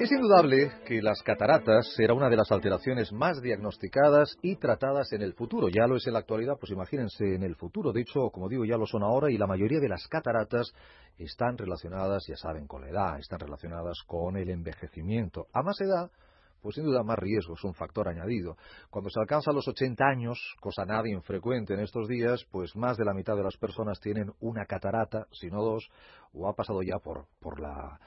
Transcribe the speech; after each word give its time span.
Es 0.00 0.10
indudable 0.10 0.72
que 0.84 1.00
las 1.00 1.22
cataratas 1.22 1.94
será 1.94 2.14
una 2.14 2.28
de 2.28 2.36
las 2.36 2.50
alteraciones 2.50 3.12
más 3.12 3.40
diagnosticadas 3.40 4.36
y 4.42 4.56
tratadas 4.56 5.12
en 5.12 5.22
el 5.22 5.34
futuro. 5.34 5.68
Ya 5.68 5.86
lo 5.86 5.96
es 5.96 6.06
en 6.08 6.14
la 6.14 6.18
actualidad, 6.18 6.56
pues 6.58 6.72
imagínense 6.72 7.36
en 7.36 7.44
el 7.44 7.54
futuro. 7.54 7.92
De 7.92 8.00
hecho, 8.00 8.30
como 8.30 8.48
digo, 8.48 8.64
ya 8.64 8.76
lo 8.76 8.86
son 8.86 9.04
ahora 9.04 9.30
y 9.30 9.38
la 9.38 9.46
mayoría 9.46 9.78
de 9.78 9.88
las 9.88 10.08
cataratas 10.08 10.72
están 11.16 11.56
relacionadas, 11.56 12.24
ya 12.26 12.36
saben, 12.36 12.66
con 12.66 12.82
la 12.82 12.90
edad, 12.90 13.18
están 13.20 13.38
relacionadas 13.38 13.98
con 14.04 14.36
el 14.36 14.50
envejecimiento. 14.50 15.46
A 15.52 15.62
más 15.62 15.80
edad, 15.80 16.10
pues 16.60 16.74
sin 16.74 16.84
duda 16.84 17.04
más 17.04 17.18
riesgo, 17.18 17.54
es 17.54 17.62
un 17.62 17.74
factor 17.74 18.08
añadido. 18.08 18.56
Cuando 18.90 19.10
se 19.10 19.20
alcanza 19.20 19.52
los 19.52 19.68
80 19.68 20.02
años, 20.04 20.56
cosa 20.60 20.84
nada 20.84 21.08
infrecuente 21.08 21.74
en 21.74 21.80
estos 21.80 22.08
días, 22.08 22.44
pues 22.50 22.74
más 22.74 22.96
de 22.96 23.04
la 23.04 23.14
mitad 23.14 23.36
de 23.36 23.44
las 23.44 23.56
personas 23.58 24.00
tienen 24.00 24.32
una 24.40 24.64
catarata, 24.64 25.26
si 25.30 25.50
no 25.50 25.62
dos, 25.62 25.88
o 26.32 26.48
ha 26.48 26.54
pasado 26.54 26.82
ya 26.82 26.98
por, 26.98 27.26
por 27.38 27.60
la 27.60 28.00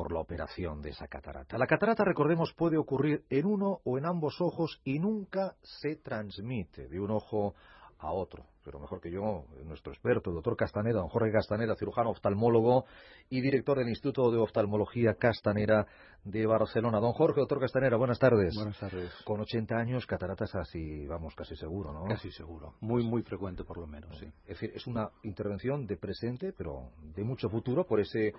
por 0.00 0.12
la 0.12 0.20
operación 0.20 0.80
de 0.80 0.88
esa 0.88 1.08
catarata. 1.08 1.58
La 1.58 1.66
catarata, 1.66 2.04
recordemos, 2.04 2.54
puede 2.54 2.78
ocurrir 2.78 3.26
en 3.28 3.44
uno 3.44 3.80
o 3.84 3.98
en 3.98 4.06
ambos 4.06 4.40
ojos 4.40 4.80
y 4.82 4.98
nunca 4.98 5.56
se 5.62 5.96
transmite 5.96 6.88
de 6.88 6.98
un 6.98 7.10
ojo 7.10 7.54
a 7.98 8.10
otro 8.10 8.46
pero 8.70 8.78
mejor 8.78 9.00
que 9.00 9.10
yo, 9.10 9.46
nuestro 9.64 9.92
experto, 9.92 10.30
el 10.30 10.36
doctor 10.36 10.56
Castaneda, 10.56 11.00
don 11.00 11.08
Jorge 11.08 11.32
Castaneda, 11.32 11.74
cirujano 11.74 12.10
oftalmólogo 12.10 12.84
y 13.28 13.40
director 13.40 13.76
del 13.76 13.88
Instituto 13.88 14.30
de 14.30 14.38
Oftalmología 14.38 15.14
Castanera 15.14 15.88
de 16.22 16.46
Barcelona. 16.46 17.00
Don 17.00 17.12
Jorge, 17.12 17.40
doctor 17.40 17.58
Castanera, 17.58 17.96
buenas 17.96 18.20
tardes. 18.20 18.54
Buenas 18.54 18.78
tardes. 18.78 19.10
Con 19.24 19.40
80 19.40 19.74
años, 19.74 20.06
cataratas 20.06 20.54
así, 20.54 21.04
vamos, 21.08 21.34
casi 21.34 21.56
seguro, 21.56 21.92
¿no? 21.92 22.04
Casi 22.04 22.30
seguro. 22.30 22.74
Muy, 22.80 23.02
muy 23.02 23.22
frecuente 23.22 23.64
por 23.64 23.78
lo 23.78 23.88
menos, 23.88 24.16
sí. 24.18 24.26
Es 24.42 24.60
decir, 24.60 24.70
es 24.72 24.86
una 24.86 25.10
intervención 25.24 25.84
de 25.86 25.96
presente, 25.96 26.52
pero 26.56 26.90
de 27.16 27.24
mucho 27.24 27.48
futuro 27.48 27.84
por 27.84 27.98
ese 27.98 28.32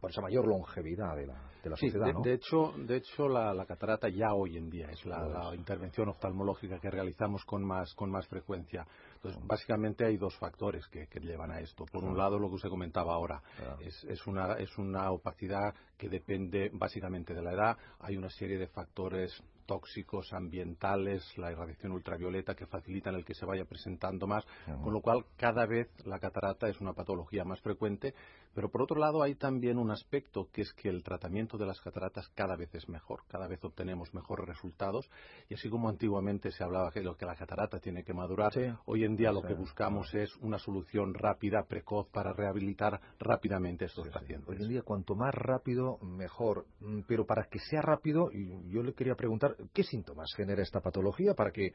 por 0.00 0.10
esa 0.10 0.22
mayor 0.22 0.46
longevidad 0.46 1.14
de 1.16 1.26
la, 1.26 1.34
de 1.62 1.70
la 1.70 1.76
sociedad, 1.76 2.06
de, 2.06 2.12
¿no? 2.14 2.22
de, 2.22 2.32
hecho, 2.32 2.72
de 2.78 2.96
hecho 2.96 3.28
la, 3.28 3.52
la, 3.52 3.66
catarata 3.66 4.08
ya 4.08 4.32
hoy 4.32 4.56
en 4.56 4.70
día 4.70 4.88
es 4.90 5.04
la, 5.04 5.26
la, 5.28 5.54
intervención 5.54 6.08
oftalmológica 6.08 6.78
que 6.78 6.90
realizamos 6.90 7.44
con 7.44 7.62
más, 7.62 7.92
con 7.94 8.10
más 8.10 8.26
frecuencia. 8.26 8.86
Entonces, 9.16 9.42
básicamente 9.66 10.04
hay 10.04 10.16
dos 10.16 10.36
factores 10.36 10.86
que, 10.86 11.08
que 11.08 11.18
llevan 11.18 11.50
a 11.50 11.58
esto. 11.58 11.86
Por 11.86 12.04
un 12.04 12.16
lado, 12.16 12.38
lo 12.38 12.48
que 12.48 12.54
usted 12.54 12.68
comentaba 12.68 13.14
ahora, 13.14 13.42
es, 13.80 14.04
es, 14.04 14.24
una, 14.28 14.52
es 14.54 14.78
una 14.78 15.10
opacidad 15.10 15.74
que 15.98 16.08
depende 16.08 16.70
básicamente 16.72 17.34
de 17.34 17.42
la 17.42 17.52
edad. 17.52 17.76
Hay 17.98 18.16
una 18.16 18.30
serie 18.30 18.58
de 18.58 18.68
factores 18.68 19.42
tóxicos 19.66 20.32
ambientales, 20.32 21.22
la 21.36 21.52
irradiación 21.52 21.92
ultravioleta 21.92 22.54
que 22.54 22.66
facilitan 22.66 23.14
el 23.14 23.24
que 23.24 23.34
se 23.34 23.44
vaya 23.44 23.64
presentando 23.64 24.26
más, 24.26 24.44
con 24.82 24.92
lo 24.92 25.00
cual 25.00 25.24
cada 25.36 25.66
vez 25.66 25.88
la 26.04 26.18
catarata 26.18 26.68
es 26.68 26.80
una 26.80 26.92
patología 26.92 27.44
más 27.44 27.60
frecuente, 27.60 28.14
pero 28.56 28.70
por 28.70 28.80
otro 28.80 28.98
lado 28.98 29.22
hay 29.22 29.34
también 29.34 29.76
un 29.76 29.90
aspecto 29.90 30.48
que 30.50 30.62
es 30.62 30.72
que 30.72 30.88
el 30.88 31.02
tratamiento 31.02 31.58
de 31.58 31.66
las 31.66 31.78
cataratas 31.80 32.26
cada 32.34 32.56
vez 32.56 32.74
es 32.74 32.88
mejor, 32.88 33.20
cada 33.28 33.46
vez 33.46 33.62
obtenemos 33.62 34.14
mejores 34.14 34.46
resultados 34.46 35.10
y 35.50 35.54
así 35.54 35.68
como 35.68 35.90
antiguamente 35.90 36.50
se 36.50 36.64
hablaba 36.64 36.90
que, 36.90 37.02
lo 37.02 37.16
que 37.16 37.26
la 37.26 37.36
catarata 37.36 37.78
tiene 37.80 38.02
que 38.02 38.14
madurar, 38.14 38.54
sí. 38.54 38.62
hoy 38.86 39.04
en 39.04 39.14
día 39.14 39.30
lo 39.30 39.42
que 39.42 39.52
buscamos 39.52 40.14
es 40.14 40.34
una 40.36 40.58
solución 40.58 41.12
rápida, 41.12 41.64
precoz 41.64 42.08
para 42.08 42.32
rehabilitar 42.32 42.98
rápidamente 43.18 43.84
a 43.84 43.88
estos 43.88 44.06
sí, 44.06 44.10
pacientes. 44.10 44.48
Hoy 44.48 44.56
en 44.62 44.68
día 44.68 44.82
cuanto 44.82 45.14
más 45.14 45.34
rápido 45.34 45.98
mejor, 45.98 46.64
pero 47.06 47.26
para 47.26 47.44
que 47.44 47.58
sea 47.58 47.82
rápido 47.82 48.30
yo 48.68 48.82
le 48.82 48.94
quería 48.94 49.16
preguntar 49.16 49.55
¿Qué 49.72 49.82
síntomas 49.82 50.32
genera 50.34 50.62
esta 50.62 50.80
patología 50.80 51.34
para 51.34 51.50
que 51.50 51.72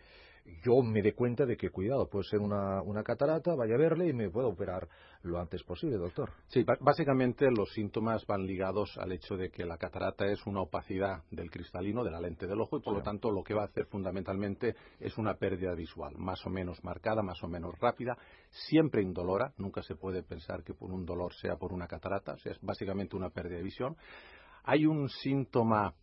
yo 0.63 0.81
me 0.81 1.01
dé 1.01 1.13
cuenta 1.13 1.45
de 1.45 1.55
que, 1.55 1.69
cuidado, 1.69 2.07
puede 2.09 2.25
ser 2.25 2.39
una, 2.39 2.81
una 2.81 3.03
catarata, 3.03 3.55
vaya 3.55 3.75
a 3.75 3.77
verle 3.77 4.07
y 4.07 4.13
me 4.13 4.29
pueda 4.29 4.47
operar 4.47 4.87
lo 5.23 5.39
antes 5.39 5.63
posible, 5.63 5.97
doctor? 5.97 6.31
Sí, 6.47 6.65
básicamente 6.79 7.49
los 7.51 7.71
síntomas 7.73 8.25
van 8.25 8.45
ligados 8.45 8.97
al 8.97 9.11
hecho 9.11 9.37
de 9.37 9.49
que 9.49 9.65
la 9.65 9.77
catarata 9.77 10.25
es 10.25 10.45
una 10.47 10.61
opacidad 10.61 11.23
del 11.29 11.51
cristalino, 11.51 12.03
de 12.03 12.11
la 12.11 12.19
lente 12.19 12.47
del 12.47 12.59
ojo, 12.59 12.77
y 12.77 12.81
por 12.81 12.93
sí. 12.93 12.99
lo 12.99 13.03
tanto 13.03 13.31
lo 13.31 13.43
que 13.43 13.53
va 13.53 13.63
a 13.63 13.65
hacer 13.65 13.85
fundamentalmente 13.85 14.75
es 14.99 15.17
una 15.17 15.35
pérdida 15.35 15.73
visual, 15.75 16.15
más 16.17 16.45
o 16.45 16.49
menos 16.49 16.83
marcada, 16.83 17.21
más 17.21 17.41
o 17.43 17.47
menos 17.47 17.77
rápida, 17.79 18.17
siempre 18.49 19.01
indolora, 19.01 19.53
nunca 19.57 19.81
se 19.83 19.95
puede 19.95 20.23
pensar 20.23 20.63
que 20.63 20.73
por 20.73 20.91
un 20.91 21.05
dolor 21.05 21.33
sea 21.35 21.55
por 21.55 21.71
una 21.71 21.87
catarata, 21.87 22.33
o 22.33 22.37
sea, 22.37 22.51
es 22.51 22.59
básicamente 22.61 23.15
una 23.15 23.29
pérdida 23.29 23.57
de 23.57 23.63
visión. 23.63 23.95
Hay 24.63 24.85
un 24.85 25.09
síntoma 25.09 25.93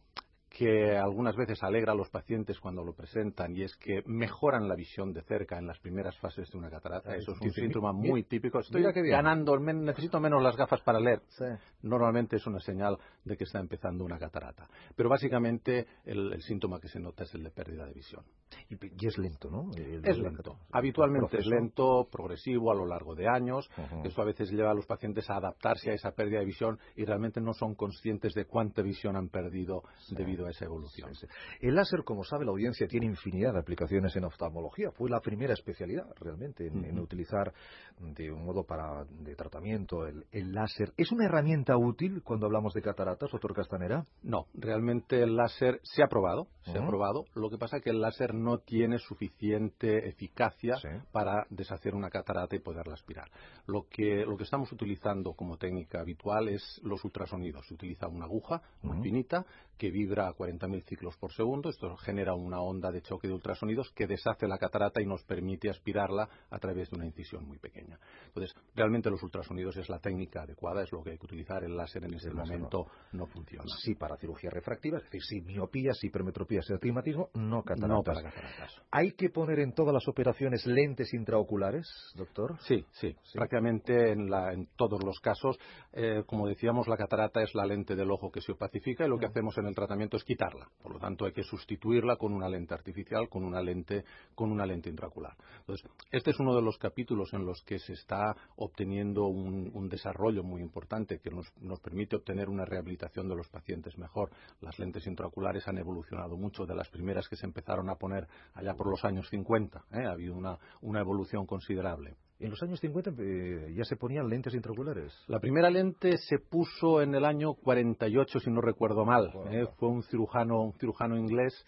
que 0.48 0.96
algunas 0.96 1.36
veces 1.36 1.62
alegra 1.62 1.92
a 1.92 1.94
los 1.94 2.08
pacientes 2.10 2.58
cuando 2.58 2.82
lo 2.82 2.94
presentan 2.94 3.54
y 3.54 3.62
es 3.62 3.76
que 3.76 4.02
mejoran 4.06 4.68
la 4.68 4.74
visión 4.74 5.12
de 5.12 5.22
cerca 5.22 5.58
en 5.58 5.66
las 5.66 5.78
primeras 5.78 6.18
fases 6.18 6.50
de 6.50 6.58
una 6.58 6.70
catarata. 6.70 7.14
Eso 7.14 7.32
es 7.32 7.40
un 7.40 7.50
síntoma 7.50 7.92
muy 7.92 8.24
típico. 8.24 8.60
Estoy 8.60 8.82
ganando, 8.82 9.58
necesito 9.58 10.20
menos 10.20 10.42
las 10.42 10.56
gafas 10.56 10.80
para 10.80 11.00
leer. 11.00 11.22
Sí. 11.28 11.44
Normalmente 11.82 12.36
es 12.36 12.46
una 12.46 12.60
señal 12.60 12.98
de 13.24 13.36
que 13.36 13.44
está 13.44 13.60
empezando 13.60 14.04
una 14.04 14.18
catarata. 14.18 14.68
Pero 14.96 15.08
básicamente 15.08 15.86
el, 16.04 16.32
el 16.32 16.42
síntoma 16.42 16.80
que 16.80 16.88
se 16.88 16.98
nota 16.98 17.24
es 17.24 17.34
el 17.34 17.42
de 17.42 17.50
pérdida 17.50 17.86
de 17.86 17.92
visión. 17.92 18.24
Y, 18.70 19.06
es 19.06 19.18
lento, 19.18 19.50
¿no? 19.50 19.70
El, 19.76 20.02
es 20.04 20.18
lento. 20.18 20.58
Habitualmente 20.72 21.38
es 21.38 21.46
lento, 21.46 22.08
progresivo 22.10 22.72
a 22.72 22.74
lo 22.74 22.86
largo 22.86 23.14
de 23.14 23.28
años. 23.28 23.68
Uh 23.76 23.82
-huh. 23.82 24.06
Eso 24.06 24.22
a 24.22 24.24
veces 24.24 24.50
lleva 24.50 24.70
a 24.70 24.74
los 24.74 24.86
pacientes 24.86 25.28
a 25.30 25.36
adaptarse 25.36 25.90
a 25.90 25.94
esa 25.94 26.12
pérdida 26.12 26.40
de 26.40 26.46
visión 26.46 26.78
y 26.96 27.04
realmente 27.04 27.40
no 27.40 27.52
son 27.52 27.74
conscientes 27.74 28.34
de 28.34 28.46
cuánta 28.46 28.82
visión 28.82 29.16
han 29.16 29.28
perdido 29.28 29.82
sí. 29.98 30.14
A 30.46 30.50
esa 30.50 30.64
evolución. 30.64 31.14
Sí, 31.14 31.26
sí. 31.26 31.32
El 31.60 31.74
láser, 31.74 32.04
como 32.04 32.24
sabe 32.24 32.44
la 32.44 32.50
audiencia, 32.52 32.86
tiene 32.86 33.06
infinidad 33.06 33.52
de 33.52 33.60
aplicaciones 33.60 34.14
en 34.16 34.24
oftalmología. 34.24 34.90
Fue 34.92 35.08
la 35.10 35.20
primera 35.20 35.52
especialidad 35.52 36.06
realmente 36.20 36.66
en, 36.66 36.78
uh 36.78 36.82
-huh. 36.82 36.88
en 36.88 36.98
utilizar 36.98 37.52
de 37.98 38.30
un 38.30 38.44
modo 38.44 38.64
para 38.64 39.04
de 39.04 39.34
tratamiento 39.34 40.06
el, 40.06 40.24
el, 40.32 40.52
láser. 40.52 40.92
¿Es 40.96 41.10
una 41.12 41.24
herramienta 41.26 41.76
útil 41.76 42.22
cuando 42.22 42.46
hablamos 42.46 42.72
de 42.74 42.82
cataratas, 42.82 43.30
doctor 43.30 43.54
Castanera? 43.54 44.06
No, 44.22 44.46
realmente 44.54 45.22
el 45.22 45.36
láser 45.36 45.80
se 45.82 46.02
ha 46.02 46.06
probado, 46.08 46.46
se 46.62 46.70
uh 46.70 46.74
-huh. 46.74 46.84
ha 46.84 46.86
probado. 46.86 47.24
Lo 47.34 47.50
que 47.50 47.58
pasa 47.58 47.78
es 47.78 47.82
que 47.82 47.90
el 47.90 48.00
láser 48.00 48.34
no 48.34 48.58
tiene 48.58 48.98
suficiente 48.98 50.08
eficacia 50.08 50.76
sí. 50.76 50.88
para 51.12 51.46
deshacer 51.50 51.94
una 51.94 52.10
catarata 52.10 52.54
y 52.56 52.60
poderla 52.60 52.94
aspirar. 52.94 53.28
Lo 53.66 53.86
que, 53.88 54.24
lo 54.24 54.36
que 54.36 54.44
estamos 54.44 54.70
utilizando 54.72 55.32
como 55.32 55.56
técnica 55.56 56.00
habitual 56.00 56.48
es 56.48 56.80
los 56.82 57.04
ultrasonidos. 57.04 57.66
Se 57.66 57.74
utiliza 57.74 58.06
una 58.08 58.24
aguja 58.26 58.62
muy 58.82 58.96
uh 58.96 59.00
-huh. 59.00 59.02
finita 59.02 59.46
que 59.76 59.90
vibra 59.90 60.27
a 60.28 60.34
40.000 60.34 60.82
ciclos 60.84 61.16
por 61.16 61.32
segundo. 61.32 61.70
Esto 61.70 61.96
genera 61.96 62.34
una 62.34 62.60
onda 62.60 62.90
de 62.90 63.02
choque 63.02 63.28
de 63.28 63.34
ultrasonidos 63.34 63.90
que 63.92 64.06
deshace 64.06 64.46
la 64.46 64.58
catarata 64.58 65.00
y 65.00 65.06
nos 65.06 65.24
permite 65.24 65.70
aspirarla 65.70 66.28
a 66.50 66.58
través 66.58 66.90
de 66.90 66.96
una 66.96 67.06
incisión 67.06 67.46
muy 67.46 67.58
pequeña. 67.58 67.98
Entonces, 68.26 68.54
realmente 68.74 69.10
los 69.10 69.22
ultrasonidos 69.22 69.76
es 69.76 69.88
la 69.88 69.98
técnica 69.98 70.42
adecuada, 70.42 70.82
es 70.82 70.92
lo 70.92 71.02
que 71.02 71.10
hay 71.10 71.18
que 71.18 71.26
utilizar. 71.26 71.64
El 71.64 71.76
láser 71.76 72.04
en 72.04 72.14
ese 72.14 72.30
momento 72.30 72.86
no. 73.12 73.20
no. 73.20 73.26
funciona. 73.26 73.64
Sí, 73.82 73.94
para 73.94 74.16
cirugía 74.16 74.50
refractiva, 74.50 74.98
es 74.98 75.04
decir, 75.04 75.22
si 75.22 75.40
miopía, 75.40 75.92
si 75.94 76.08
hipermetropía, 76.08 76.62
si 76.62 76.72
astigmatismo, 76.72 77.30
no 77.34 77.62
cataratas. 77.62 77.88
No 77.88 78.02
para 78.02 78.22
cataratas. 78.22 78.82
¿Hay 78.90 79.12
que 79.12 79.30
poner 79.30 79.60
en 79.60 79.72
todas 79.72 79.94
las 79.94 80.06
operaciones 80.08 80.66
lentes 80.66 81.12
intraoculares, 81.14 81.88
doctor? 82.14 82.58
Sí, 82.60 82.84
sí, 82.92 83.16
sí. 83.22 83.38
prácticamente 83.38 84.12
en, 84.12 84.30
la, 84.30 84.52
en, 84.52 84.68
todos 84.76 85.02
los 85.02 85.18
casos. 85.20 85.58
Eh, 85.92 86.22
como 86.26 86.46
decíamos, 86.46 86.86
la 86.88 86.96
catarata 86.96 87.42
es 87.42 87.54
la 87.54 87.66
lente 87.66 87.96
del 87.96 88.10
ojo 88.10 88.30
que 88.30 88.40
se 88.40 88.52
opacifica 88.52 89.04
y 89.04 89.08
lo 89.08 89.18
que 89.18 89.26
hacemos 89.26 89.56
en 89.58 89.66
el 89.66 89.74
tratamiento 89.74 90.16
es 90.18 90.24
quitarla. 90.24 90.68
Por 90.82 90.92
lo 90.92 90.98
tanto, 90.98 91.24
hay 91.24 91.32
que 91.32 91.42
sustituirla 91.42 92.16
con 92.16 92.32
una 92.32 92.48
lente 92.48 92.74
artificial, 92.74 93.28
con 93.28 93.44
una 93.44 93.62
lente, 93.62 94.04
con 94.34 94.52
una 94.52 94.66
lente 94.66 94.90
intraocular. 94.90 95.34
Entonces, 95.60 95.90
este 96.10 96.30
es 96.30 96.38
uno 96.38 96.54
de 96.54 96.62
los 96.62 96.76
capítulos 96.78 97.32
en 97.32 97.46
los 97.46 97.62
que 97.62 97.78
se 97.78 97.94
está 97.94 98.36
obteniendo 98.56 99.26
un, 99.26 99.88
desarrollo 99.88 100.42
muy 100.42 100.60
importante 100.60 101.18
que 101.18 101.30
nos, 101.30 101.46
nos, 101.62 101.80
permite 101.80 102.16
obtener 102.16 102.50
una 102.50 102.66
rehabilitación 102.66 103.26
de 103.26 103.36
los 103.36 103.48
pacientes 103.48 103.96
mejor. 103.96 104.30
Las 104.60 104.78
lentes 104.78 105.06
intraoculares 105.06 105.66
han 105.66 105.78
evolucionado 105.78 106.36
mucho 106.36 106.66
de 106.66 106.74
las 106.74 106.90
primeras 106.90 107.26
que 107.26 107.36
se 107.36 107.46
empezaron 107.46 107.88
a 107.88 107.94
poner 107.94 108.28
allá 108.52 108.74
por 108.74 108.90
los 108.90 109.02
años 109.04 109.26
50. 109.30 109.84
¿eh? 109.92 110.04
Ha 110.04 110.10
habido 110.10 110.34
una, 110.34 110.58
una 110.82 111.00
evolución 111.00 111.46
considerable. 111.46 112.16
En 112.40 112.50
los 112.50 112.62
años 112.62 112.78
50 112.80 113.14
eh, 113.18 113.72
ya 113.74 113.84
se 113.84 113.96
ponían 113.96 114.28
lentes 114.28 114.54
intraoculares. 114.54 115.12
La 115.26 115.40
primera 115.40 115.70
lente 115.70 116.16
se 116.18 116.38
puso 116.38 117.02
en 117.02 117.14
el 117.14 117.24
año 117.24 117.54
48, 117.54 118.38
si 118.40 118.50
no 118.50 118.60
recuerdo 118.60 119.04
mal. 119.04 119.32
¿eh? 119.50 119.66
Fue 119.76 119.88
un 119.88 120.04
cirujano, 120.04 120.62
un 120.62 120.72
cirujano 120.74 121.16
inglés 121.16 121.66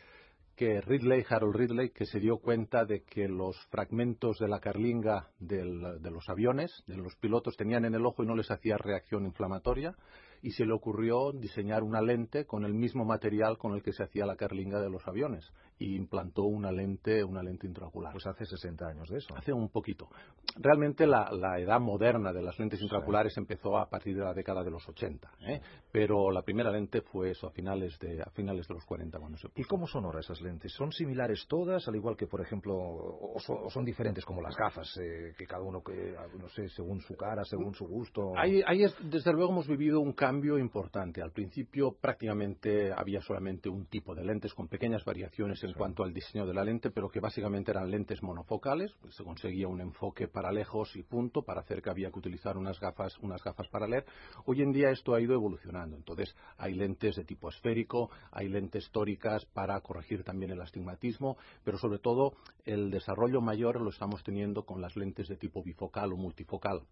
que 0.55 0.81
Ridley, 0.81 1.25
Harold 1.29 1.57
Ridley, 1.57 1.91
que 1.91 2.05
se 2.05 2.21
dio 2.21 2.37
cuenta 2.37 2.85
de 2.85 3.03
que 3.03 3.27
los 3.27 3.57
fragmentos 3.71 4.39
de 4.39 4.47
la 4.47 4.61
carlinga 4.61 5.31
del, 5.41 6.01
de 6.01 6.11
los 6.11 6.29
aviones, 6.29 6.71
de 6.87 6.99
los 6.99 7.17
pilotos, 7.17 7.57
tenían 7.57 7.85
en 7.87 7.95
el 7.95 8.07
ojo 8.07 8.23
y 8.23 8.27
no 8.27 8.37
les 8.37 8.51
hacía 8.51 8.77
reacción 8.77 9.25
inflamatoria 9.25 9.97
y 10.43 10.51
se 10.53 10.65
le 10.65 10.73
ocurrió 10.73 11.33
diseñar 11.33 11.83
una 11.83 12.01
lente 12.01 12.47
con 12.47 12.65
el 12.65 12.75
mismo 12.75 13.05
material 13.05 13.59
con 13.59 13.75
el 13.75 13.83
que 13.83 13.93
se 13.93 14.05
hacía 14.05 14.27
la 14.27 14.37
carlinga 14.37 14.81
de 14.81 14.91
los 14.91 15.07
aviones 15.07 15.51
y 15.79 15.97
implantó 15.97 16.45
una 16.45 16.71
lente, 16.71 17.25
una 17.25 17.43
lente 17.43 17.67
intraocular. 17.67 18.13
Pues 18.13 18.27
hace 18.27 18.45
60 18.45 18.87
años 18.87 19.09
de 19.09 19.19
eso. 19.19 19.35
Hace 19.35 19.53
un 19.53 19.69
poquito. 19.71 20.09
Realmente 20.57 21.07
la, 21.07 21.31
la 21.33 21.59
edad 21.59 21.81
moderna 21.81 22.33
de 22.33 22.43
las 22.43 22.59
lentes 22.59 22.81
intraoculares 22.83 23.35
sí. 23.35 23.41
empezó 23.41 23.79
a 23.79 23.89
partir 23.89 24.17
de 24.17 24.25
la 24.25 24.35
década 24.35 24.63
de 24.63 24.71
los 24.71 24.87
80, 24.89 25.31
¿eh? 25.47 25.61
pero 25.91 26.31
la 26.31 26.43
primera 26.43 26.71
lente 26.71 27.01
fue 27.01 27.31
eso, 27.31 27.47
a 27.47 27.51
finales 27.51 27.99
de, 27.99 28.21
a 28.23 28.31
finales 28.31 28.67
de 28.69 28.75
los 28.75 28.85
40 28.85 29.19
cuando 29.19 29.39
se 29.39 29.49
puso. 29.49 29.61
¿Y 29.61 29.65
cómo 29.65 29.87
son 29.87 30.05
ahora 30.05 30.21
esas 30.21 30.41
lentes? 30.41 30.73
¿Son 30.73 30.93
similares 30.93 31.47
todas, 31.49 31.87
al 31.89 31.97
igual 31.97 32.17
que, 32.17 32.27
por 32.27 32.41
ejemplo, 32.41 32.75
o, 32.77 33.39
son, 33.41 33.59
o 33.65 33.71
son 33.71 33.85
diferentes 33.85 34.25
como 34.25 34.43
las 34.43 34.57
gafas, 34.57 34.89
eh, 34.99 35.33
que 35.37 35.47
cada 35.47 35.63
uno, 35.63 35.83
que 35.83 36.15
no 36.39 36.49
sé, 36.49 36.69
según 36.69 37.01
su 37.01 37.17
cara, 37.17 37.43
según 37.45 37.75
su 37.75 37.87
gusto? 37.87 38.33
Ahí, 38.37 38.63
ahí 38.67 38.85
es, 38.85 38.95
desde 39.03 39.33
luego 39.33 39.53
hemos 39.53 39.69
vivido 39.69 40.01
un 40.01 40.13
cambio 40.13 40.30
cambio 40.31 40.59
importante. 40.59 41.21
Al 41.23 41.33
principio 41.33 41.91
prácticamente 41.91 42.93
había 42.93 43.21
solamente 43.21 43.69
un 43.69 43.87
tipo 43.87 44.15
de 44.15 44.25
lentes 44.25 44.55
con 44.55 44.69
pequeñas 44.69 45.05
variaciones 45.05 45.61
en 45.65 45.73
cuanto 45.73 46.05
al 46.05 46.15
diseño 46.15 46.47
de 46.47 46.55
la 46.55 46.63
lente, 46.63 46.93
pero 46.93 47.09
que 47.09 47.19
básicamente 47.19 47.73
eran 47.73 47.91
lentes 47.91 48.23
monofocales. 48.23 48.93
Pues 49.01 49.17
se 49.17 49.25
conseguía 49.25 49.67
un 49.67 49.81
enfoque 49.81 50.29
para 50.29 50.53
lejos 50.53 50.95
y 50.95 51.03
punto. 51.03 51.43
Para 51.43 51.65
cerca 51.65 51.91
había 51.91 52.13
que 52.13 52.21
utilizar 52.21 52.57
unas 52.57 52.79
gafas, 52.79 53.19
unas 53.19 53.43
gafas 53.43 53.67
para 53.67 53.89
leer. 53.89 54.07
Hoy 54.45 54.63
en 54.63 54.71
día 54.71 54.91
esto 54.91 55.15
ha 55.15 55.21
ido 55.21 55.35
evolucionando. 55.35 55.97
Entonces 55.97 56.37
hay 56.59 56.75
lentes 56.75 57.17
de 57.17 57.25
tipo 57.25 57.49
esférico, 57.49 58.09
hay 58.31 58.49
lentes 58.49 58.89
tóricas 58.93 59.45
para 59.47 59.81
corregir 59.81 60.23
también 60.23 60.53
el 60.53 60.61
astigmatismo, 60.61 61.39
pero 61.65 61.77
sobre 61.77 61.99
todo 61.99 62.35
el 62.65 62.93
desarrollo 62.93 63.41
mayor 63.41 63.81
lo 63.81 63.91
estamos 63.91 64.23
teniendo 64.23 64.65
con 64.65 64.81
las 64.81 64.95
lentes 64.95 65.27
de 65.27 65.37
tipo 65.37 65.65
bifocal 65.65 66.13
o 66.13 66.17
multifocal. 66.17 66.83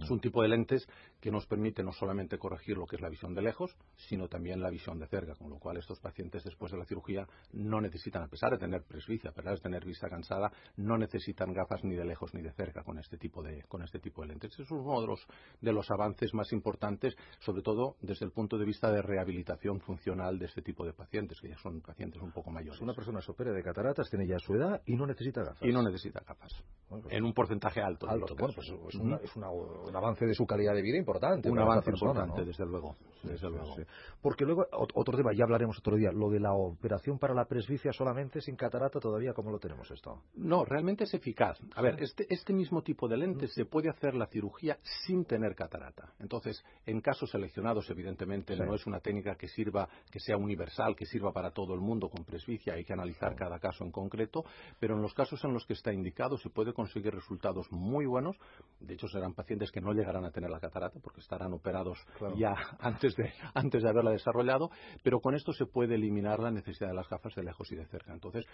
Es 0.00 0.10
un 0.10 0.20
tipo 0.20 0.42
de 0.42 0.48
lentes 0.48 0.86
que 1.20 1.30
nos 1.30 1.46
permite 1.46 1.82
no 1.82 1.92
solamente 1.92 2.38
corregir 2.38 2.76
lo 2.76 2.86
que 2.86 2.96
es 2.96 3.02
la 3.02 3.08
visión 3.08 3.34
de 3.34 3.42
lejos, 3.42 3.76
sino 3.96 4.28
también 4.28 4.60
la 4.60 4.70
visión 4.70 4.98
de 4.98 5.06
cerca, 5.06 5.34
con 5.34 5.50
lo 5.50 5.58
cual 5.58 5.76
estos 5.76 5.98
pacientes 5.98 6.44
después 6.44 6.70
de 6.70 6.78
la 6.78 6.84
cirugía 6.84 7.26
no 7.52 7.80
necesitan, 7.80 8.22
a 8.22 8.28
pesar 8.28 8.52
de 8.52 8.58
tener 8.58 8.82
presbicia, 8.84 9.30
a 9.30 9.32
pesar 9.32 9.54
de 9.54 9.60
tener 9.60 9.84
vista 9.84 10.08
cansada, 10.08 10.52
no 10.76 10.96
necesitan 10.96 11.52
gafas 11.52 11.82
ni 11.82 11.96
de 11.96 12.04
lejos 12.04 12.34
ni 12.34 12.42
de 12.42 12.52
cerca 12.52 12.82
con 12.84 12.98
este 12.98 13.16
tipo 13.18 13.42
de, 13.42 13.64
con 13.64 13.82
este 13.82 13.98
tipo 13.98 14.22
de 14.22 14.28
lentes. 14.28 14.58
Es 14.58 14.70
uno 14.70 15.00
de 15.00 15.06
los, 15.06 15.26
de 15.60 15.72
los 15.72 15.90
avances 15.90 16.32
más 16.34 16.52
importantes, 16.52 17.16
sobre 17.40 17.62
todo 17.62 17.96
desde 18.00 18.24
el 18.24 18.32
punto 18.32 18.56
de 18.56 18.64
vista 18.64 18.92
de 18.92 19.02
rehabilitación 19.02 19.80
funcional 19.80 20.38
de 20.38 20.46
este 20.46 20.62
tipo 20.62 20.84
de 20.84 20.92
pacientes, 20.92 21.40
que 21.40 21.48
ya 21.48 21.58
son 21.58 21.80
pacientes 21.80 22.22
un 22.22 22.32
poco 22.32 22.50
mayores. 22.50 22.80
Una 22.80 22.94
persona 22.94 23.20
se 23.20 23.32
opera 23.32 23.52
de 23.52 23.62
cataratas, 23.62 24.08
tiene 24.08 24.26
ya 24.26 24.38
su 24.38 24.54
edad 24.54 24.82
y 24.86 24.94
no 24.94 25.06
necesita 25.06 25.42
gafas. 25.42 25.62
Y 25.62 25.72
no 25.72 25.82
necesita 25.82 26.20
gafas. 26.20 26.52
Pues 26.88 27.04
en 27.10 27.24
un 27.24 27.34
porcentaje 27.34 27.80
alto. 27.80 28.08
alto. 28.08 28.34
Bueno, 28.36 28.54
pues 28.54 28.68
es, 28.68 28.94
una, 28.94 29.16
es 29.16 29.34
una 29.36 29.50
un 29.58 29.96
avance 29.96 30.26
de 30.26 30.34
su 30.34 30.46
calidad 30.46 30.74
de 30.74 30.82
vida 30.82 30.98
importante. 30.98 31.50
Un 31.50 31.58
avance 31.58 31.90
importante, 31.90 32.44
desde 32.44 32.66
luego. 32.66 32.96
desde 33.22 33.48
luego. 33.50 33.76
Porque 34.20 34.44
luego, 34.44 34.66
otro 34.72 35.16
tema, 35.16 35.32
ya 35.32 35.44
hablaremos 35.44 35.78
otro 35.78 35.96
día, 35.96 36.10
lo 36.12 36.30
de 36.30 36.40
la 36.40 36.52
operación 36.52 37.18
para 37.18 37.34
la 37.34 37.44
presbicia 37.44 37.92
solamente 37.92 38.40
sin 38.40 38.56
catarata, 38.56 39.00
todavía, 39.00 39.32
¿cómo 39.32 39.50
lo 39.50 39.58
tenemos 39.58 39.90
esto? 39.90 40.22
No, 40.34 40.64
realmente 40.64 41.04
es 41.04 41.14
eficaz. 41.14 41.58
A 41.74 41.82
ver, 41.82 42.00
este, 42.02 42.26
este 42.28 42.52
mismo 42.52 42.82
tipo 42.82 43.08
de 43.08 43.16
lentes 43.16 43.52
se 43.54 43.64
puede 43.64 43.90
hacer 43.90 44.14
la 44.14 44.26
cirugía 44.26 44.78
sin 45.06 45.24
tener 45.24 45.54
catarata. 45.54 46.12
Entonces, 46.18 46.64
en 46.86 47.00
casos 47.00 47.30
seleccionados, 47.30 47.88
evidentemente, 47.90 48.56
no 48.56 48.74
es 48.74 48.86
una 48.86 49.00
técnica 49.00 49.34
que 49.36 49.48
sirva, 49.48 49.88
que 50.10 50.20
sea 50.20 50.36
universal, 50.36 50.94
que 50.96 51.06
sirva 51.06 51.32
para 51.32 51.50
todo 51.50 51.74
el 51.74 51.80
mundo 51.80 52.08
con 52.08 52.24
presbicia, 52.24 52.74
hay 52.74 52.84
que 52.84 52.92
analizar 52.92 53.34
cada 53.34 53.58
caso 53.58 53.84
en 53.84 53.90
concreto, 53.90 54.44
pero 54.78 54.94
en 54.94 55.02
los 55.02 55.14
casos 55.14 55.42
en 55.44 55.52
los 55.52 55.66
que 55.66 55.72
está 55.72 55.92
indicado 55.92 56.36
se 56.38 56.50
puede 56.50 56.72
conseguir 56.72 57.14
resultados 57.14 57.70
muy 57.70 58.06
buenos. 58.06 58.36
De 58.80 58.94
hecho, 58.94 59.08
serán 59.08 59.34
pacientes 59.34 59.47
que 59.72 59.80
no 59.80 59.92
llegarán 59.92 60.24
a 60.24 60.30
tener 60.30 60.50
la 60.50 60.60
catarata 60.60 61.00
porque 61.02 61.20
estarán 61.20 61.52
operados 61.52 61.98
ya 62.36 62.54
antes 62.80 63.16
de, 63.16 63.32
antes 63.54 63.82
de 63.82 63.88
haberla 63.88 64.10
desarrollado, 64.10 64.70
pero 65.02 65.20
con 65.20 65.34
esto 65.34 65.52
se 65.52 65.66
puede 65.66 65.94
eliminar 65.94 66.38
la 66.40 66.50
necesidad 66.50 66.88
de 66.88 66.94
las 66.94 67.08
gafas 67.08 67.34
de 67.34 67.42
lejos 67.42 67.70
y 67.72 67.76
de 67.76 67.86
cerca. 67.86 68.12
Entonces, 68.12 68.44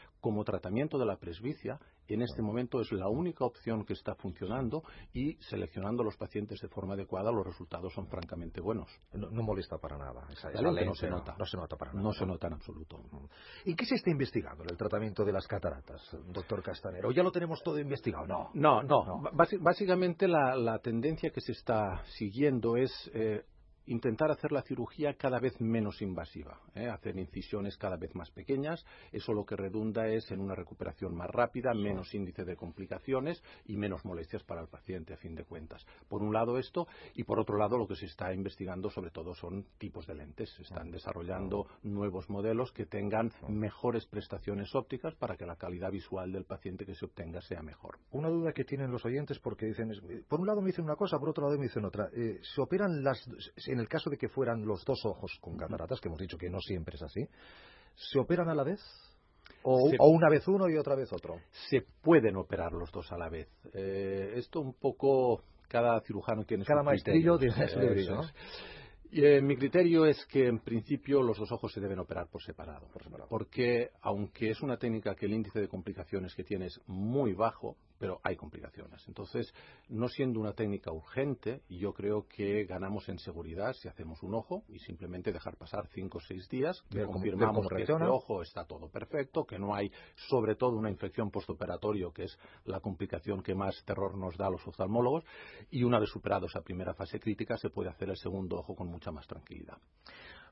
como 0.44 0.58
tratamiento 0.58 0.98
de 0.98 1.06
la 1.06 1.16
presbicia, 1.16 1.78
en 2.06 2.20
este 2.20 2.42
momento 2.42 2.80
es 2.80 2.92
la 2.92 3.08
única 3.08 3.44
opción 3.44 3.84
que 3.84 3.94
está 3.94 4.14
funcionando 4.14 4.82
y 5.12 5.36
seleccionando 5.36 6.04
los 6.04 6.16
pacientes 6.16 6.60
de 6.60 6.68
forma 6.68 6.94
adecuada, 6.94 7.32
los 7.32 7.46
resultados 7.46 7.92
son 7.94 8.06
francamente 8.08 8.60
buenos. 8.60 8.90
No, 9.14 9.42
molesta 9.42 9.78
para 9.78 9.96
nada. 9.96 10.26
Esa, 10.30 10.50
no 10.50 10.94
se 10.94 11.08
nota. 11.08 11.34
No 11.38 11.46
se 11.46 11.56
nota 11.56 11.76
para 11.76 11.92
nada. 11.92 12.02
No 12.02 12.12
se 12.12 12.26
nota 12.26 12.46
en 12.48 12.52
absoluto. 12.54 13.00
¿Y 13.64 13.74
qué 13.74 13.86
se 13.86 13.94
está 13.94 14.10
investigando 14.10 14.64
en 14.64 14.70
el 14.70 14.76
tratamiento 14.76 15.24
de 15.24 15.32
las 15.32 15.46
cataratas, 15.46 16.02
doctor 16.28 16.62
Castanero? 16.62 17.10
¿Ya 17.10 17.22
lo 17.22 17.32
tenemos 17.32 17.62
todo 17.62 17.78
investigado? 17.78 18.26
No. 18.26 18.50
No, 18.54 18.82
no. 18.82 19.22
Básicamente 19.32 20.28
la, 20.28 20.56
la 20.56 20.78
tendencia 20.78 21.30
que 21.30 21.40
se 21.40 21.52
está 21.52 22.04
siguiendo 22.18 22.76
es 22.76 22.92
eh, 23.14 23.44
intentar 23.86 24.30
hacer 24.30 24.52
la 24.52 24.62
cirugía 24.62 25.14
cada 25.14 25.38
vez 25.38 25.60
menos 25.60 26.00
invasiva, 26.02 26.60
¿eh? 26.74 26.88
hacer 26.88 27.16
incisiones 27.18 27.76
cada 27.76 27.96
vez 27.96 28.14
más 28.14 28.30
pequeñas. 28.30 28.84
Eso 29.12 29.32
lo 29.32 29.44
que 29.44 29.56
redunda 29.56 30.08
es 30.08 30.30
en 30.30 30.40
una 30.40 30.54
recuperación 30.54 31.14
más 31.14 31.30
rápida, 31.30 31.74
menos 31.74 32.14
índice 32.14 32.44
de 32.44 32.56
complicaciones 32.56 33.42
y 33.66 33.76
menos 33.76 34.04
molestias 34.04 34.42
para 34.42 34.62
el 34.62 34.68
paciente, 34.68 35.14
a 35.14 35.16
fin 35.16 35.34
de 35.34 35.44
cuentas. 35.44 35.84
Por 36.08 36.22
un 36.22 36.32
lado 36.32 36.58
esto, 36.58 36.86
y 37.14 37.24
por 37.24 37.38
otro 37.38 37.58
lado 37.58 37.78
lo 37.78 37.86
que 37.86 37.96
se 37.96 38.06
está 38.06 38.32
investigando 38.32 38.90
sobre 38.90 39.10
todo 39.10 39.34
son 39.34 39.66
tipos 39.78 40.06
de 40.06 40.14
lentes. 40.14 40.50
Se 40.54 40.62
están 40.62 40.90
desarrollando 40.90 41.66
nuevos 41.82 42.28
modelos 42.30 42.72
que 42.72 42.86
tengan 42.86 43.32
mejores 43.48 44.06
prestaciones 44.06 44.74
ópticas 44.74 45.14
para 45.14 45.36
que 45.36 45.46
la 45.46 45.56
calidad 45.56 45.90
visual 45.90 46.32
del 46.32 46.44
paciente 46.44 46.86
que 46.86 46.94
se 46.94 47.04
obtenga 47.04 47.40
sea 47.40 47.62
mejor. 47.62 47.98
Una 48.10 48.28
duda 48.28 48.52
que 48.52 48.64
tienen 48.64 48.90
los 48.90 49.04
oyentes 49.04 49.38
porque 49.38 49.66
dicen, 49.66 49.92
por 50.28 50.40
un 50.40 50.46
lado 50.46 50.60
me 50.60 50.68
dicen 50.68 50.84
una 50.84 50.96
cosa, 50.96 51.18
por 51.18 51.28
otro 51.28 51.44
lado 51.44 51.58
me 51.58 51.64
dicen 51.64 51.84
otra. 51.84 52.08
Eh, 52.12 52.40
¿Se 52.42 52.60
operan 52.60 53.02
las 53.02 53.28
en 53.74 53.80
el 53.80 53.88
caso 53.88 54.08
de 54.08 54.16
que 54.16 54.28
fueran 54.28 54.64
los 54.64 54.84
dos 54.84 55.04
ojos 55.04 55.36
con 55.40 55.56
cataratas, 55.56 56.00
que 56.00 56.08
hemos 56.08 56.20
dicho 56.20 56.38
que 56.38 56.48
no 56.48 56.60
siempre 56.60 56.96
es 56.96 57.02
así, 57.02 57.28
¿se 57.94 58.18
operan 58.18 58.48
a 58.48 58.54
la 58.54 58.64
vez? 58.64 58.80
O, 59.62 60.08
una 60.08 60.28
vez 60.30 60.46
uno 60.48 60.68
y 60.68 60.76
otra 60.76 60.94
vez 60.94 61.12
otro. 61.12 61.40
Se 61.68 61.82
pueden 62.02 62.36
operar 62.36 62.72
los 62.72 62.90
dos 62.92 63.10
a 63.12 63.18
la 63.18 63.28
vez. 63.28 63.48
Eh, 63.72 64.34
esto 64.36 64.60
un 64.60 64.74
poco 64.74 65.42
cada 65.68 66.00
cirujano 66.00 66.44
tiene 66.44 66.64
cada 66.64 66.80
su 66.80 66.86
maestrillo 66.86 67.38
tiene 67.38 67.68
su 67.68 67.78
criterio, 67.78 68.14
¿no? 68.16 68.22
Eh, 69.12 69.40
mi 69.40 69.56
criterio 69.56 70.06
es 70.06 70.24
que 70.26 70.46
en 70.48 70.58
principio 70.58 71.22
los 71.22 71.38
dos 71.38 71.52
ojos 71.52 71.72
se 71.72 71.80
deben 71.80 71.98
operar 71.98 72.28
por 72.28 72.42
separado, 72.42 72.88
por 72.88 73.02
separado, 73.02 73.28
porque 73.28 73.90
aunque 74.02 74.50
es 74.50 74.60
una 74.60 74.76
técnica 74.76 75.14
que 75.14 75.26
el 75.26 75.34
índice 75.34 75.60
de 75.60 75.68
complicaciones 75.68 76.34
que 76.34 76.42
tiene 76.42 76.66
es 76.66 76.80
muy 76.86 77.32
bajo, 77.32 77.76
pero 77.98 78.20
hay 78.22 78.36
complicaciones. 78.36 79.02
Entonces, 79.06 79.54
no 79.88 80.08
siendo 80.08 80.40
una 80.40 80.52
técnica 80.52 80.92
urgente, 80.92 81.62
yo 81.68 81.92
creo 81.92 82.26
que 82.26 82.64
ganamos 82.64 83.08
en 83.08 83.18
seguridad 83.18 83.72
si 83.74 83.88
hacemos 83.88 84.22
un 84.22 84.34
ojo 84.34 84.64
y 84.68 84.78
simplemente 84.80 85.32
dejar 85.32 85.56
pasar 85.56 85.86
cinco 85.88 86.18
o 86.18 86.20
seis 86.20 86.48
días, 86.48 86.82
que 86.90 87.04
confirmamos 87.04 87.66
que 87.68 87.82
este 87.82 87.92
ojo 87.94 88.42
está 88.42 88.64
todo 88.64 88.88
perfecto, 88.88 89.44
que 89.44 89.58
no 89.58 89.74
hay 89.74 89.90
sobre 90.28 90.56
todo 90.56 90.76
una 90.76 90.90
infección 90.90 91.30
postoperatorio, 91.30 92.12
que 92.12 92.24
es 92.24 92.38
la 92.64 92.80
complicación 92.80 93.42
que 93.42 93.54
más 93.54 93.82
terror 93.84 94.16
nos 94.18 94.36
da 94.36 94.48
a 94.48 94.50
los 94.50 94.66
oftalmólogos, 94.66 95.24
y 95.70 95.84
una 95.84 95.98
vez 95.98 96.10
superado 96.10 96.46
esa 96.46 96.62
primera 96.62 96.94
fase 96.94 97.20
crítica 97.20 97.56
se 97.56 97.70
puede 97.70 97.90
hacer 97.90 98.10
el 98.10 98.16
segundo 98.16 98.56
ojo 98.56 98.74
con 98.74 98.88
mucha 99.04 99.12
más 99.12 99.26
tranquilidad. 99.26 99.76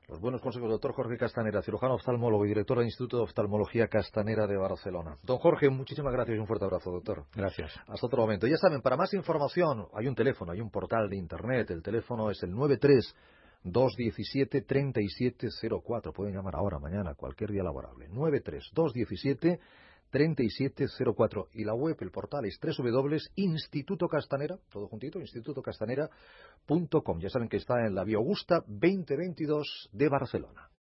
Los 0.07 0.19
buenos 0.19 0.41
consejos, 0.41 0.69
doctor 0.69 0.93
Jorge 0.93 1.17
Castanera, 1.17 1.61
cirujano 1.61 1.95
oftalmólogo 1.95 2.45
y 2.45 2.49
director 2.49 2.77
del 2.77 2.87
Instituto 2.87 3.17
de 3.17 3.23
Oftalmología 3.23 3.87
Castanera 3.87 4.45
de 4.45 4.57
Barcelona. 4.57 5.17
Don 5.23 5.37
Jorge, 5.37 5.69
muchísimas 5.69 6.11
gracias 6.13 6.35
y 6.35 6.39
un 6.39 6.45
fuerte 6.45 6.65
abrazo, 6.65 6.91
doctor. 6.91 7.23
Gracias. 7.33 7.71
Hasta 7.87 8.05
otro 8.05 8.21
momento. 8.21 8.45
Ya 8.45 8.57
saben, 8.57 8.81
para 8.81 8.97
más 8.97 9.13
información, 9.13 9.87
hay 9.93 10.07
un 10.07 10.13
teléfono, 10.13 10.51
hay 10.51 10.59
un 10.59 10.69
portal 10.69 11.09
de 11.09 11.15
Internet. 11.15 11.71
El 11.71 11.81
teléfono 11.81 12.29
es 12.29 12.43
el 12.43 12.51
93 12.51 13.15
217 13.63 14.61
3704. 14.61 16.11
Pueden 16.11 16.35
llamar 16.35 16.57
ahora, 16.57 16.79
mañana, 16.79 17.15
cualquier 17.15 17.51
día 17.51 17.63
laborable. 17.63 18.07
93 18.09 18.71
217 18.73 19.59
3704. 20.13 21.49
Y 21.53 21.65
la 21.65 21.73
web, 21.73 21.97
el 21.99 22.11
portal 22.11 22.45
es 22.45 22.59
www.institutocastanera, 22.61 24.59
todo 24.71 24.87
juntito, 24.87 25.19
institutocastanera.com. 25.19 27.19
Ya 27.19 27.29
saben 27.29 27.49
que 27.49 27.57
está 27.57 27.83
en 27.83 27.95
la 27.95 28.03
Vía 28.03 28.17
Augusta 28.17 28.63
2022 28.67 29.89
de 29.91 30.09
Barcelona. 30.09 30.69